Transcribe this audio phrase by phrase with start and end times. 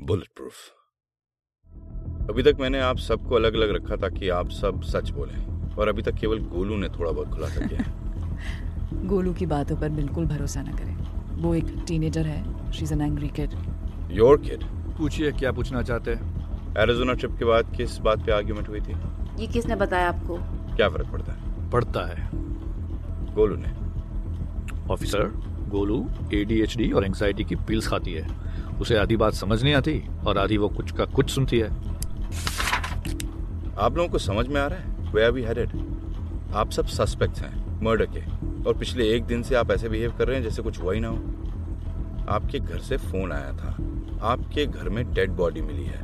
[0.00, 0.54] Bullet proof
[2.30, 6.02] अभी तक मैंने आप सबको अलग अलग रखा ताकि आप सब सच बोलें। और अभी
[6.02, 7.84] तक केवल गोलू ने थोड़ा बहुत खुलासा किया
[9.06, 10.96] गोलू की बातों पर बिल्कुल भरोसा न करें।
[11.42, 13.50] वो एक टीनेजर है। She is an angry kid
[14.10, 14.64] your kid
[14.98, 16.38] पूछिए क्या पूछना चाहते हैं?
[16.78, 18.92] एरिजोना ट्रिप के बाद किस बात पे आर्ग्यूमेंट हुई थी?
[19.40, 20.38] ये किसने बताया आपको?
[20.76, 21.70] क्या फ़र्क पड़ता है?
[21.70, 22.28] पढ़ता है।
[23.34, 23.88] गोलू ने।
[24.92, 25.24] ऑफिसर
[25.68, 28.28] गोलू एडीएचडी और एंजाइटी की पिल्स खाती है।
[28.80, 31.68] उसे आधी बात समझ नहीं आती और आधी वो कुछ का कुछ सुनती है।
[33.78, 35.12] आप लोगों को समझ में आ रहा है?
[35.12, 35.70] वे वी हेडेड
[36.54, 40.26] आप सब सस्पेक्ट्स हैं मर्डर के। और पिछले एक दिन से आप ऐसे बिहेव कर
[40.26, 41.16] रहे हैं जैसे कुछ हुआ ही ना हो।
[42.28, 43.76] आपके घर से फ़ोन आया था।
[44.22, 46.00] आपके घर में डेड बॉडी मिली है।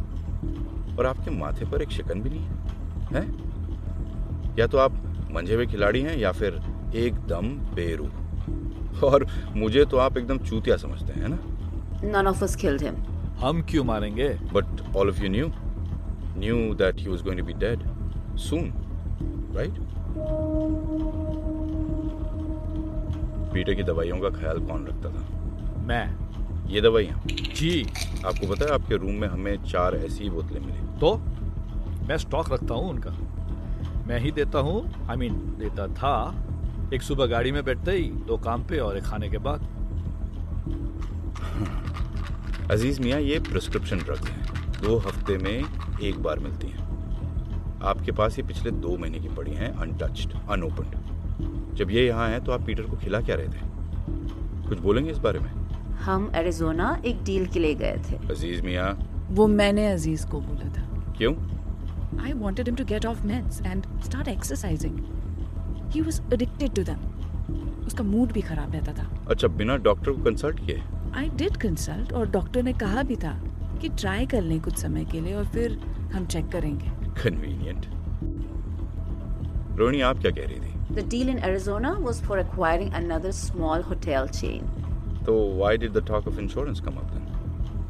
[0.99, 2.53] और आपके माथे पर एक शिकन भी नहीं है?
[3.15, 3.45] हैं?
[4.59, 4.93] या तो आप
[5.33, 6.61] मंझे हुए खिलाड़ी हैं या फिर
[6.95, 8.09] एकदम बेरू।
[9.05, 9.27] और
[9.57, 11.39] मुझे तो आप एकदम चूतिया समझते हैं ना?
[12.13, 12.95] None of us killed him.
[13.39, 14.39] हम क्यों मारेंगे?
[14.53, 14.65] But
[14.97, 15.51] all of you knew,
[16.37, 17.79] knew that he was going to be dead
[18.37, 18.73] soon,
[19.57, 19.73] right?
[23.53, 25.27] Peter की दवाइयों का ख्याल कौन रखता था?
[25.87, 26.25] मैं।
[26.69, 27.23] ये दवाइयाँ?
[27.27, 27.87] जी।
[28.27, 31.17] आपको पता है आपके रूम में हमें चार ऐसी बोतलें मिली। तो?
[32.09, 33.11] मैं स्टॉक रखता हूँ उनका।
[34.07, 36.15] मैं ही देता हूँ आई मीन देता था
[36.93, 39.61] एक सुबह गाड़ी में बैठते ही दो काम पे और एक खाने के बाद।
[42.71, 45.65] अज़ीज़ मियाँ ये प्रिस्क्रिप्शन ड्रग्स हैं। दो हफ़्ते में
[46.03, 46.83] एक बार मिलती हैं।
[47.83, 52.45] आपके पास ये पिछले दो महीने की पड़ी हैं अनटच्ड अनओपन्ड जब ये यहाँ है
[52.45, 54.69] तो आप पीटर को खिला क्या रहे थे?
[54.69, 55.51] कुछ बोलेंगे इस बारे में?
[55.97, 60.69] हम एरिजोना एक डील के लिए गए थे। अज़ीज़ मियाँ। वो मैंने अज़ीज़ को बोला
[60.69, 61.35] था। क्यों?
[62.21, 65.14] I wanted him to get off meds and start exercising.
[65.95, 67.03] He was addicted to them.
[67.87, 70.83] उसका मूड भी खराब रहता था। अच्छा बिना डॉक्टर को कंसल्ट किए?
[71.17, 73.33] आई डिड कंसल्ट और डॉक्टर ने कहा भी था
[73.81, 75.79] कि ट्राई कर लें कुछ समय के लिए और फिर
[76.15, 76.91] हम चेक करेंगे।
[77.23, 77.87] कन्वीनियंट
[79.79, 80.73] रोहिणी आप क्या कह रही थी?
[80.95, 84.63] The deal in Arizona was for acquiring another small hotel chain.
[85.27, 87.23] तो why did the talk of insurance come up then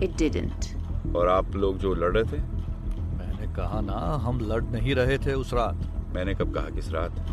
[0.03, 0.69] It didn't.
[1.17, 2.43] और आप लोग जो लड़ रहे थे?
[3.19, 7.24] मैंने कहा ना हम लड़ नहीं रहे थे उस रात। मैंने कब कहा किस रात?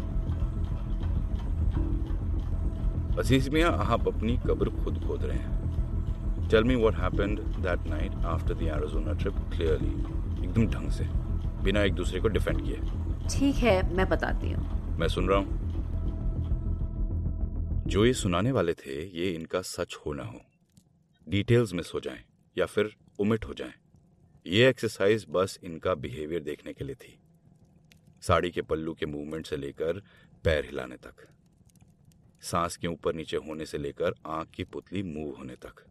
[3.19, 8.11] अज़ीज़ मियाँ आप अपनी कब्र खुद खोद रहे हैं। Tell me what happened that night
[8.25, 9.89] after the Arizona trip clearly
[10.44, 11.03] एकदम ढंग से
[11.63, 12.77] बिना एक दूसरे को डिफेंड किए।
[13.29, 15.59] ठीक है मैं बताती हूँ। मैं सुन रहा हूँ।
[17.88, 20.39] जो ये सुनाने वाले थे ये इनका सच हो ना हो।
[21.28, 22.23] डिटेल्स मिस हो जाएँ
[22.57, 23.73] या फिर उमिट हो जाएँ।
[24.45, 27.17] ये एक्सरसाइज बस इनका बिहेवियर देखने के लिए थी।
[28.22, 30.01] साड़ी के पल्लू के मूवमेंट से लेकर
[30.43, 31.28] पैर हिलाने तक।
[32.41, 35.85] सांस के ऊपर नीचे होने से लेकर आँख की पुतली मूव होने तक।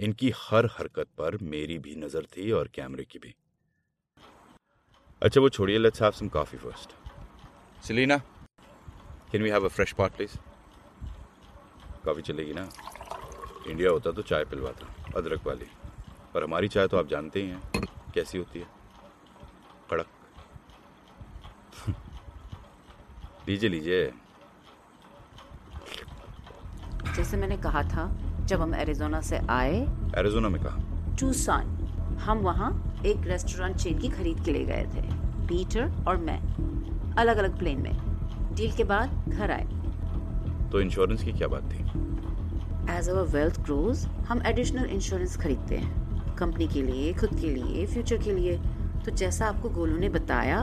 [0.00, 3.34] इनकी हर हरकत पर मेरी भी नज़र थी और कैमरे की भी।
[5.22, 6.90] अच्छा वो छोड़िए let's have some coffee first
[7.84, 8.18] Selena,
[9.32, 10.36] can we have a fresh pot, please
[12.04, 12.68] coffee चलेगी ना?
[13.68, 15.66] इंडिया होता तो चाय पिलवाता अदरक वाली।
[16.34, 17.62] पर हमारी चाय तो आप जानते ही हैं
[18.14, 18.66] कैसी होती है?
[19.90, 20.06] कड़क।
[23.48, 24.12] लीजिए लीजिए।
[27.24, 28.02] जैसे मैंने कहा था
[28.46, 29.76] जब हम एरिजोना से आए
[30.18, 31.68] एरिजोना में कहा। टूसान
[32.22, 32.68] हम वहाँ
[33.06, 35.02] एक रेस्टोरेंट चेन की खरीद के लिए गए थे।
[35.48, 36.36] पीटर और मैं
[37.14, 39.64] अलग अलग प्लेन में। डील के बाद घर आए।
[40.72, 41.78] तो इंश्योरेंस की क्या बात थी?
[42.92, 47.86] एज अवर वेल्थ ग्रोज हम एडिशनल इंश्योरेंस खरीदते हैं। कंपनी के लिए खुद के लिए
[47.86, 48.58] फ्यूचर के लिए।
[49.04, 50.60] तो जैसा आपको गोलू ने बताया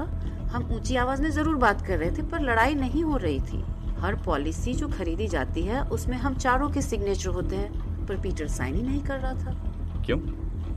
[0.53, 3.63] हम ऊँची आवाज़ में ज़रूर बात कर रहे थे पर लड़ाई नहीं हो रही थी।
[4.01, 8.47] हर पॉलिसी जो खरीदी जाती है उसमें हम चारों के सिग्नेचर होते हैं पर पीटर
[8.47, 10.17] साइन ही नहीं कर रहा था। क्यों?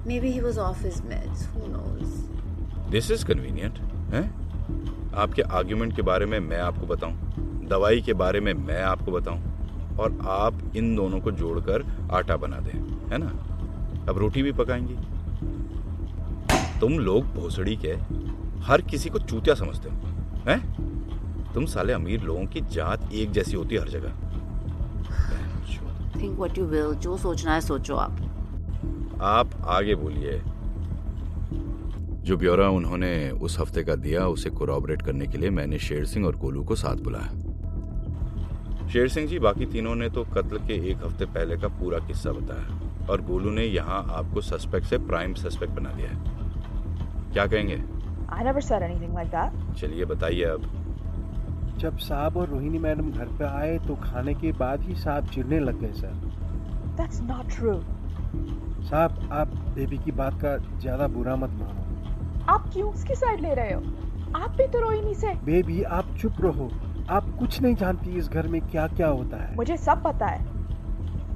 [0.20, 3.78] Maybe he was off his meds who knows this is convenient
[4.14, 4.22] है?
[5.14, 9.96] आपके आर्ग्यूमेंट के बारे में मैं आपको बताऊँ दवाई के बारे में मैं आपको बताऊँ
[9.98, 12.78] और आप इन दोनों को जोड़कर आटा बना दें
[13.10, 13.26] है ना?
[14.08, 14.96] अब रोटी भी पकाएँगी।
[16.80, 17.92] तुम लोग भोसड़ी के
[18.62, 19.96] हर किसी को चूतिया समझते हो
[20.50, 20.58] हैं?
[21.54, 24.08] तुम साले अमीर लोगों की जात एक जैसी होती है हर जगह।
[26.22, 28.16] थिंक व्हाट यू विल जो सोचना है सोचो आप।
[29.22, 30.42] आप आगे बोलिए।
[32.22, 36.26] जो ब्यौरा उन्होंने उस हफ़्ते का दिया उसे कोरॉबरेट करने के लिए मैंने शेर सिंह
[36.26, 41.04] और गोलू को साथ बुलाया। शेर सिंह जी बाकी तीनों ने तो कत्ल के एक
[41.04, 45.72] हफ़्ते पहले का पूरा किस्सा बताया। और गोलू ने यहाँ आपको सस्पेक्ट से प्राइम सस्पेक्ट
[45.72, 46.16] बना दिया है।
[47.32, 47.76] क्या कहेंगे?
[49.24, 50.83] Like चलिए बताइए अब।
[51.78, 55.58] जब साहब और रोहिणी मैडम घर पे आए तो खाने के बाद ही साहब चिढ़ने
[55.60, 56.14] लग गए सर।
[56.98, 57.78] That's not true.
[58.84, 63.54] साहब आप बेबी की बात का ज़्यादा बुरा मत मानो। आप क्यों उसकी साइड ले
[63.54, 63.80] रहे हो?
[64.36, 66.70] आप भी तो रोहिणी से। बेबी आप चुप रहो।
[67.10, 70.44] आप कुछ नहीं जानती इस घर में क्या क्या होता है। मुझे सब पता है।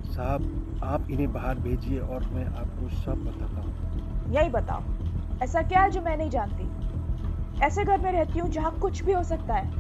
[0.05, 4.83] साहब आप इन्हें बाहर भेजिए और मैं आपको सब बताता हूँ। यही बताओ।
[5.43, 6.71] ऐसा क्या है जो मैं नहीं जानती?
[7.65, 9.78] ऐसे घर में रहती हूँ जहाँ कुछ भी हो सकता है।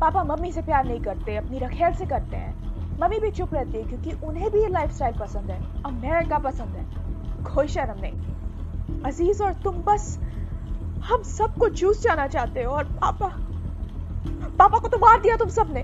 [0.00, 3.78] पापा मम्मी से प्यार नहीं करते अपनी रखेल से करते हैं। मम्मी भी चुप रहती
[3.78, 6.84] है क्योंकि उन्हें भी ये लाइफ पसंद है अमेरिका पसंद है।
[7.44, 10.18] कोई शर्म नहीं। अज़ीज़ और तुम बस
[11.04, 13.28] हम सबको जूस जाना चाहते हो और पापा
[14.58, 15.82] पापा को तो मार दिया तुम सबने।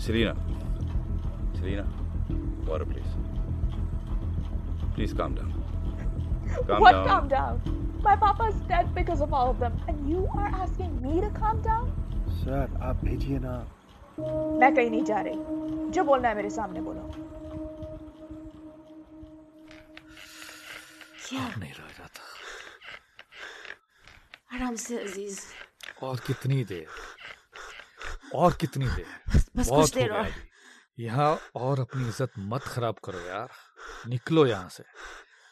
[0.00, 0.32] Shrina
[1.58, 1.82] Shrina
[2.68, 3.10] water please
[4.94, 5.50] please calm down
[6.68, 7.56] calm down calm down
[8.04, 9.98] my papa is dead because of all of them and
[12.38, 13.56] sir आप भेजिए ना।
[14.60, 17.00] मैं कहीं नहीं जा रही। जो बोलना है मेरे सामने बोलो।
[21.28, 21.48] क्या?
[21.58, 22.22] नहीं रह जाता।
[24.56, 25.40] आराम से अज़ीज़।
[26.02, 26.86] और कितनी देर?
[28.34, 29.06] और कितनी देर?
[29.28, 30.28] बस कुछ बहुत हो देर और।
[31.00, 33.48] यहाँ और अपनी इज़्ज़त मत खराब करो यार।
[34.08, 34.84] निकलो यहाँ से।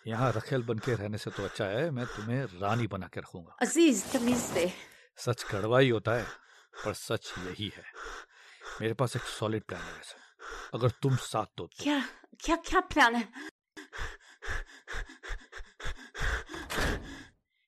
[0.07, 3.57] यहाँ रखेल बन के रहने से तो अच्छा है। मैं तुम्हें रानी बना के रखूँगा।
[3.63, 4.73] अज़ीज़ तमीज से
[5.19, 6.46] सच कड़वा ही होता है।
[6.85, 7.85] पर सच यही है।
[8.81, 10.25] मेरे पास एक सॉलिड प्लान है वैसे।
[10.75, 12.03] अगर तुम साथ दो तो क्या
[12.45, 13.29] क्या क्या प्लान है?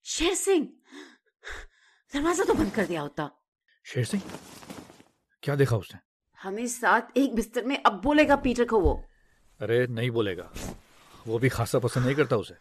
[0.06, 0.66] शेर सिंह!
[2.12, 3.30] दरवाज़ा तो बंद कर दिया होता।
[3.86, 4.22] शेर सिंह?
[5.42, 6.00] क्या देखा उसने?
[6.38, 8.94] हमें साथ एक बिस्तर में अब बोलेगा पीटर को वो।
[9.60, 10.50] अरे नहीं बोलेगा।
[11.26, 12.54] वो भी खासा पसंद नहीं करता उसे।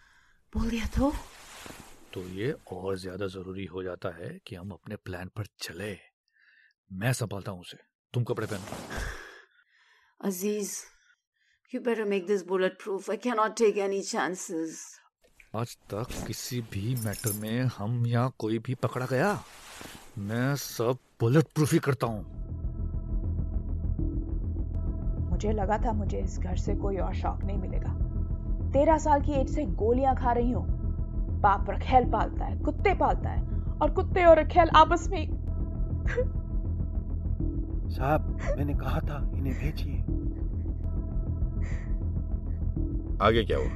[0.54, 1.14] बोल दिया तो?
[2.14, 5.92] तो ये और ज़्यादा ज़रूरी हो जाता है कि हम अपने प्लान पर चले।
[6.92, 7.78] मैं संभालता हूँ उसे।
[8.13, 8.78] तुम कपड़े पहनो
[10.25, 10.72] Aziz
[11.72, 12.45] you better make this
[12.84, 14.80] bulletproof I cannot take any chances
[15.56, 19.30] आज तक किसी भी मैटर में हम या कोई भी पकड़ा गया।
[20.18, 22.24] मैं सब बुलेट प्रूफ ही करता हूँ।
[25.30, 27.94] मुझे लगा था मुझे इस घर से कोई और शौक नहीं मिलेगा।
[28.74, 30.66] तेरह साल की एज से गोलियाँ खा रही हूँ।
[31.42, 33.42] बाप रखेल पालता है कुत्ते पालता है
[33.81, 35.25] और कुत्ते और रखेल आपस में
[37.98, 40.02] साहब मैंने कहा था इन्हें भेजिए।
[43.22, 43.72] आगे क्या हुआ?